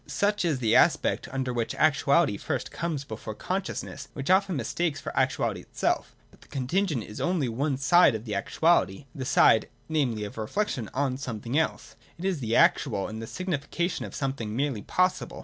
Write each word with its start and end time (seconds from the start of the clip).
Such 0.07 0.43
is 0.43 0.57
the 0.57 0.75
aspect 0.75 1.29
under 1.31 1.53
which 1.53 1.75
actuality 1.75 2.35
first 2.35 2.71
comes 2.71 3.03
before 3.03 3.35
conscious 3.35 3.83
ness, 3.83 4.05
and 4.07 4.15
which 4.15 4.31
is 4.31 4.33
often 4.33 4.55
mistaken 4.55 4.99
for 4.99 5.15
actuality 5.15 5.59
itself. 5.61 6.15
But 6.31 6.41
the 6.41 6.47
contingent 6.47 7.03
is 7.03 7.21
only 7.21 7.47
one 7.47 7.77
side 7.77 8.15
of 8.15 8.25
the 8.25 8.33
actual,— 8.33 8.87
the 9.13 9.25
side, 9.25 9.69
namely, 9.87 10.23
of 10.23 10.39
reflection 10.39 10.89
on 10.95 11.17
somewhat 11.19 11.55
else. 11.55 11.95
It 12.17 12.25
is 12.25 12.39
the 12.39 12.55
actual, 12.55 13.07
in 13.09 13.19
the 13.19 13.27
signification 13.27 14.03
of 14.03 14.15
something 14.15 14.55
merely 14.55 14.81
possible. 14.81 15.39